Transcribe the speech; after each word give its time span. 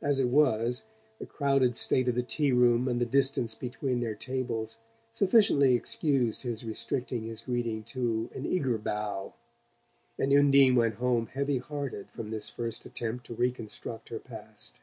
As 0.00 0.20
it 0.20 0.28
was, 0.28 0.86
the 1.18 1.26
crowded 1.26 1.76
state 1.76 2.06
of 2.08 2.14
the 2.14 2.22
tea 2.22 2.52
room, 2.52 2.86
and 2.86 3.00
the 3.00 3.04
distance 3.04 3.56
between 3.56 3.98
their 3.98 4.14
tables, 4.14 4.78
sufficiently 5.10 5.74
excused 5.74 6.42
his 6.42 6.64
restricting 6.64 7.24
his 7.24 7.40
greeting 7.40 7.82
to 7.86 8.30
an 8.36 8.46
eager 8.46 8.78
bow; 8.78 9.34
and 10.16 10.32
Undine 10.32 10.76
went 10.76 10.94
home 10.94 11.26
heavy 11.26 11.58
hearted 11.58 12.08
from 12.08 12.30
this 12.30 12.48
first 12.48 12.86
attempt 12.86 13.26
to 13.26 13.34
reconstruct 13.34 14.10
her 14.10 14.20
past. 14.20 14.78